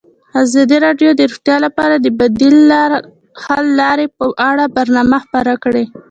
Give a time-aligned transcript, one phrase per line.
[0.43, 2.57] ازادي راډیو د روغتیا لپاره د بدیل
[3.43, 5.83] حل لارې په اړه برنامه خپاره کړې.